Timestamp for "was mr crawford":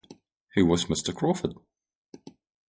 0.65-1.53